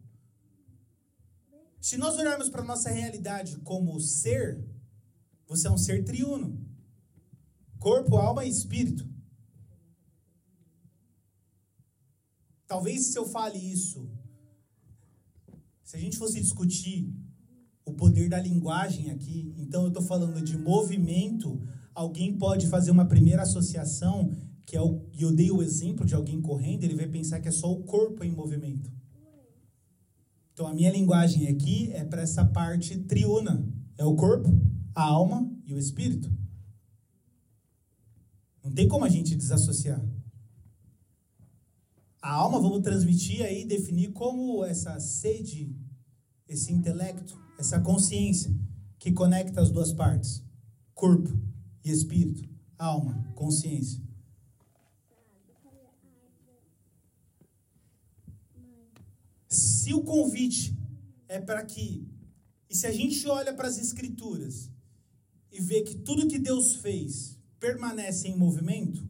[1.79, 4.63] Se nós olharmos para a nossa realidade como ser,
[5.47, 6.65] você é um ser triuno.
[7.79, 9.07] Corpo, alma e espírito.
[12.65, 14.09] Talvez se eu fale isso,
[15.83, 17.13] se a gente fosse discutir
[17.85, 19.53] o poder da linguagem aqui.
[19.57, 21.61] Então eu estou falando de movimento.
[21.93, 24.31] Alguém pode fazer uma primeira associação,
[24.65, 27.51] que é o, eu dei o exemplo de alguém correndo, ele vai pensar que é
[27.51, 28.91] só o corpo em movimento.
[30.53, 33.67] Então a minha linguagem aqui é para essa parte triuna.
[33.97, 34.49] É o corpo,
[34.95, 36.31] a alma e o espírito.
[38.63, 40.03] Não tem como a gente desassociar.
[42.21, 45.75] A alma vamos transmitir aí, definir como essa sede,
[46.47, 48.53] esse intelecto, essa consciência
[48.99, 50.43] que conecta as duas partes,
[50.93, 51.31] corpo
[51.83, 52.43] e espírito,
[52.77, 54.03] alma, consciência.
[59.47, 60.77] Se o convite
[61.29, 62.05] é para que,
[62.69, 64.69] e se a gente olha para as escrituras
[65.49, 69.07] e vê que tudo que Deus fez permanece em movimento,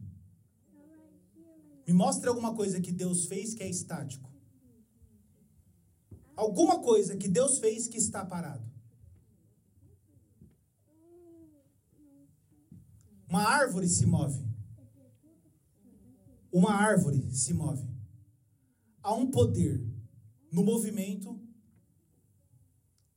[1.84, 4.33] me mostre alguma coisa que Deus fez que é estático
[6.36, 8.64] alguma coisa que Deus fez que está parado.
[13.28, 14.44] Uma árvore se move.
[16.54, 17.84] uma árvore se move.
[19.02, 19.84] Há um poder
[20.52, 21.36] no movimento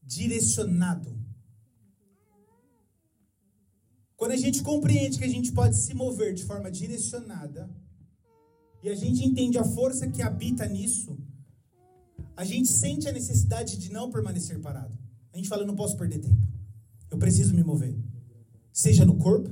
[0.02, 1.16] direcionado.
[4.16, 7.70] Quando a gente compreende que a gente pode se mover de forma direcionada,
[8.82, 11.16] e a gente entende a força que habita nisso,
[12.38, 14.96] a gente sente a necessidade de não permanecer parado.
[15.34, 16.38] A gente fala, eu não posso perder tempo.
[17.10, 17.98] Eu preciso me mover.
[18.72, 19.50] Seja no corpo,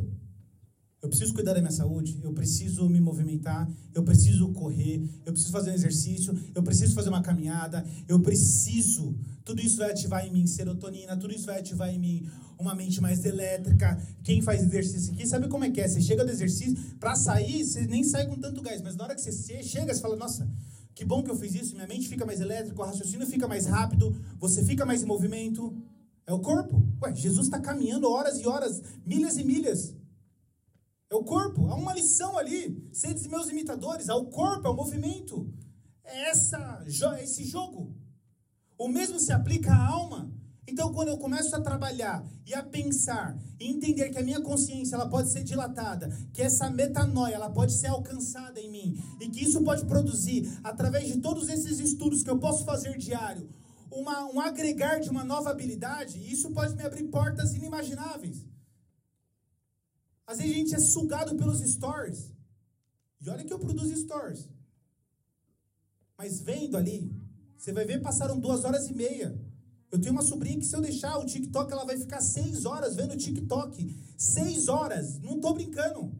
[1.02, 5.52] eu preciso cuidar da minha saúde, eu preciso me movimentar, eu preciso correr, eu preciso
[5.52, 9.16] fazer um exercício, eu preciso fazer uma caminhada, eu preciso.
[9.44, 13.02] Tudo isso vai ativar em mim serotonina, tudo isso vai ativar em mim uma mente
[13.02, 14.00] mais elétrica.
[14.24, 15.88] Quem faz exercício aqui sabe como é que é.
[15.88, 19.16] Você chega do exercício, para sair, você nem sai com tanto gás, mas na hora
[19.16, 20.48] que você chega, você fala, nossa,
[20.96, 23.66] que bom que eu fiz isso, minha mente fica mais elétrica, o raciocínio fica mais
[23.66, 25.76] rápido, você fica mais em movimento.
[26.26, 26.88] É o corpo.
[27.04, 29.94] Ué, Jesus está caminhando horas e horas, milhas e milhas.
[31.10, 31.68] É o corpo.
[31.68, 32.90] Há uma lição ali.
[32.94, 34.10] Sedes meus imitadores.
[34.10, 35.54] Há o corpo, é o movimento.
[36.04, 36.84] É essa,
[37.22, 37.94] esse jogo.
[38.78, 40.34] O mesmo se aplica à alma.
[40.68, 44.96] Então, quando eu começo a trabalhar e a pensar e entender que a minha consciência
[44.96, 49.44] ela pode ser dilatada, que essa metanoia ela pode ser alcançada em mim e que
[49.44, 53.48] isso pode produzir através de todos esses estudos que eu posso fazer diário,
[53.92, 58.46] uma, um agregar de uma nova habilidade, isso pode me abrir portas inimagináveis.
[60.26, 62.32] Às vezes a gente é sugado pelos stories.
[63.22, 64.50] E olha que eu produzo stories.
[66.18, 67.12] Mas vendo ali,
[67.56, 69.40] você vai ver, passaram duas horas e meia.
[69.96, 72.98] Eu tenho uma sobrinha que se eu deixar o TikTok, ela vai ficar seis horas
[72.98, 73.96] vendo o TikTok.
[74.18, 76.14] Seis horas, não tô brincando.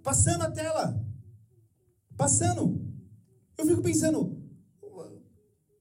[0.00, 1.04] Passando a tela.
[2.16, 2.80] Passando.
[3.58, 4.40] Eu fico pensando,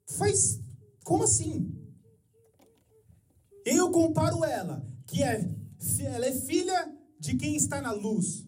[0.07, 0.59] faz,
[1.03, 1.72] como assim?
[3.63, 5.47] Eu comparo ela, que é,
[5.99, 8.43] ela é filha de quem está na luz.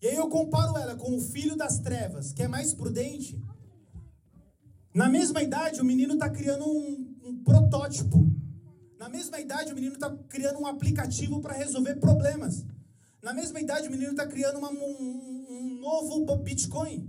[0.00, 3.36] E aí eu comparo ela com o filho das trevas, que é mais prudente.
[4.94, 7.05] Na mesma idade, o menino está criando um,
[7.46, 8.28] protótipo.
[8.98, 12.64] Na mesma idade, o menino está criando um aplicativo para resolver problemas.
[13.22, 17.08] Na mesma idade, o menino está criando uma, um, um novo Bitcoin.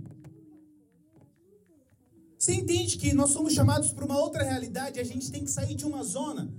[2.38, 5.74] Você entende que nós somos chamados para uma outra realidade, a gente tem que sair
[5.74, 6.54] de uma zona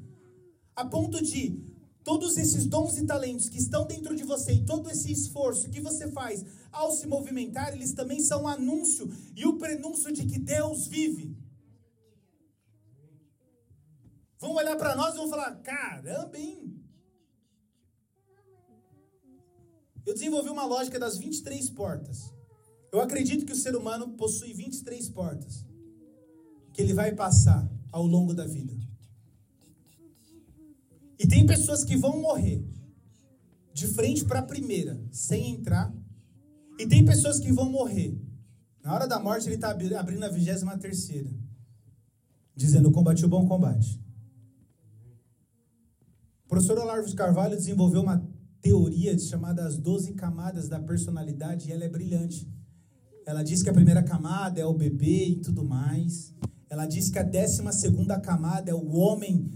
[0.76, 1.62] a ponto de
[2.04, 5.82] todos esses dons e talentos que estão dentro de você e todo esse esforço que
[5.82, 10.88] você faz ao se movimentar, eles também são anúncio e o prenúncio de que Deus
[10.88, 11.36] vive.
[14.40, 16.76] Vão olhar para nós e vão falar: caramba, hein?
[20.06, 22.34] Eu desenvolvi uma lógica das 23 portas.
[22.92, 25.66] Eu acredito que o ser humano possui 23 portas
[26.74, 28.74] que ele vai passar ao longo da vida.
[31.20, 32.66] E tem pessoas que vão morrer
[33.74, 35.94] de frente para a primeira, sem entrar.
[36.80, 38.18] E tem pessoas que vão morrer.
[38.82, 41.30] Na hora da morte, ele está abrindo a vigésima terceira.
[42.56, 44.02] Dizendo, combati o bom combate.
[46.50, 48.28] O professor Olavo Carvalho desenvolveu uma
[48.60, 52.52] teoria chamada as 12 camadas da personalidade e ela é brilhante.
[53.24, 56.34] Ela diz que a primeira camada é o bebê e tudo mais.
[56.68, 59.48] Ela diz que a décima segunda camada é o homem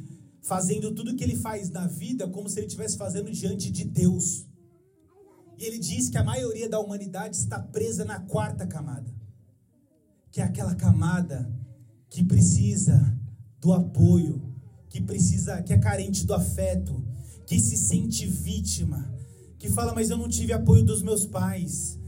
[0.44, 4.46] fazendo tudo que ele faz na vida como se ele estivesse fazendo diante de Deus.
[5.58, 9.12] E ele diz que a maioria da humanidade está presa na quarta camada,
[10.30, 11.52] que é aquela camada
[12.08, 13.20] que precisa
[13.60, 14.43] do apoio,
[14.94, 17.04] que precisa, que é carente do afeto,
[17.48, 19.12] que se sente vítima,
[19.58, 22.00] que fala, mas eu não tive apoio dos meus pais.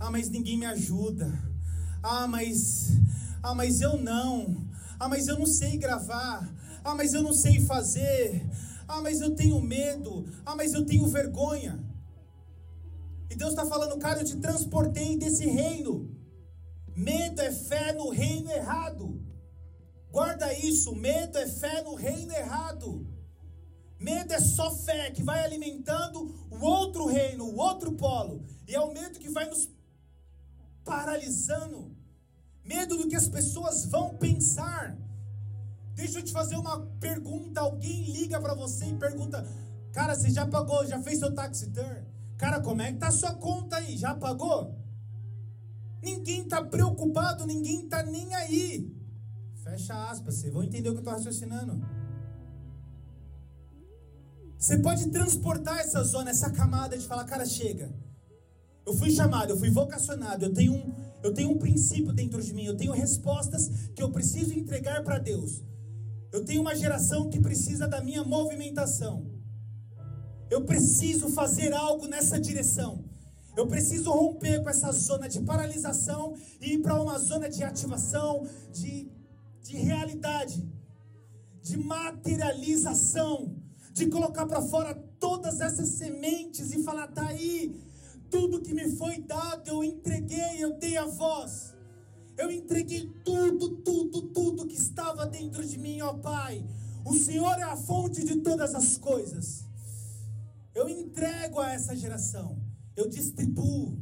[0.00, 1.30] Ah, mas ninguém me ajuda.
[2.02, 2.92] Ah, mas
[3.42, 4.66] ah, mas eu não.
[4.98, 6.50] Ah, mas eu não sei gravar.
[6.82, 8.48] Ah, mas eu não sei fazer.
[8.88, 10.26] Ah, mas eu tenho medo.
[10.46, 11.78] Ah, mas eu tenho vergonha.
[13.28, 16.10] E Deus está falando, cara, eu te transportei desse reino.
[16.96, 19.20] Medo é fé no reino errado.
[20.10, 23.06] Guarda isso, medo é fé no reino errado.
[23.98, 28.44] Medo é só fé que vai alimentando o outro reino, o outro polo.
[28.66, 29.70] E é o medo que vai nos
[30.84, 31.94] paralisando.
[32.64, 34.96] Medo do que as pessoas vão pensar.
[35.94, 37.60] Deixa eu te fazer uma pergunta.
[37.60, 39.46] Alguém liga para você e pergunta:
[39.92, 40.86] Cara, você já pagou?
[40.86, 42.06] Já fez seu taxi turn?
[42.38, 43.98] Cara, como é que tá a sua conta aí?
[43.98, 44.74] Já pagou?
[46.02, 48.99] Ninguém tá preocupado, ninguém tá nem aí.
[49.62, 51.80] Fecha aspas, vocês vão entender o que eu tô raciocinando.
[54.58, 57.92] Você pode transportar essa zona, essa camada de falar, cara, chega.
[58.86, 62.52] Eu fui chamado, eu fui vocacionado, eu tenho um, eu tenho um princípio dentro de
[62.52, 65.62] mim, eu tenho respostas que eu preciso entregar para Deus.
[66.32, 69.30] Eu tenho uma geração que precisa da minha movimentação.
[70.50, 73.04] Eu preciso fazer algo nessa direção.
[73.56, 78.46] Eu preciso romper com essa zona de paralisação e ir para uma zona de ativação,
[78.72, 79.10] de,
[79.62, 80.68] de realidade,
[81.62, 83.56] de materialização,
[83.92, 87.80] de colocar para fora todas essas sementes e falar: tá aí,
[88.30, 91.74] tudo que me foi dado, eu entreguei, eu dei a voz.
[92.38, 96.64] Eu entreguei tudo, tudo, tudo que estava dentro de mim, ó Pai.
[97.04, 99.64] O Senhor é a fonte de todas as coisas.
[100.74, 102.58] Eu entrego a essa geração.
[102.96, 103.98] Eu distribuo.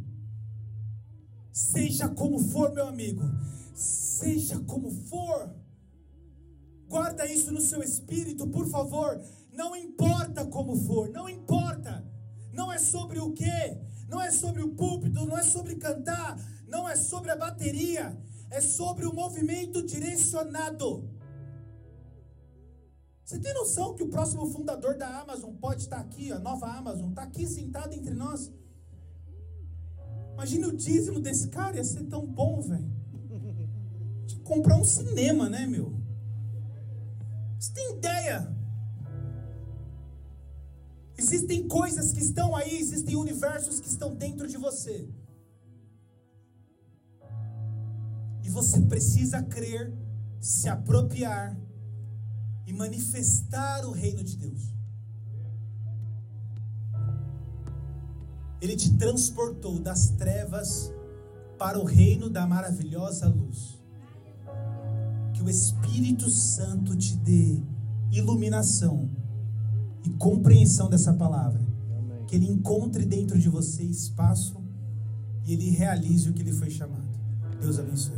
[1.53, 3.23] Seja como for, meu amigo.
[4.19, 5.55] Seja como for.
[6.89, 9.21] Guarda isso no seu espírito, por favor.
[9.53, 12.05] Não importa como for, não importa.
[12.53, 16.89] Não é sobre o que, não é sobre o púlpito, não é sobre cantar, não
[16.89, 18.19] é sobre a bateria,
[18.51, 21.09] é sobre o movimento direcionado.
[23.25, 27.11] Você tem noção que o próximo fundador da Amazon pode estar aqui, a nova Amazon,
[27.11, 28.51] está aqui sentado entre nós?
[30.33, 32.99] Imagina o dízimo desse cara, ia ser tão bom, velho.
[34.37, 35.93] Comprar um cinema, né, meu?
[37.59, 38.57] Você tem ideia?
[41.17, 45.09] Existem coisas que estão aí, existem universos que estão dentro de você.
[48.45, 49.93] E você precisa crer,
[50.41, 51.59] se apropriar
[52.67, 54.73] e manifestar o reino de Deus.
[58.61, 60.93] Ele te transportou das trevas
[61.59, 63.78] para o reino da maravilhosa luz.
[65.39, 67.63] Que o Espírito Santo te dê
[68.11, 69.09] iluminação
[70.05, 71.65] e compreensão dessa palavra.
[71.97, 72.27] Amém.
[72.27, 74.61] Que ele encontre dentro de você espaço
[75.45, 77.07] e ele realize o que ele foi chamado.
[77.61, 78.18] Deus abençoe.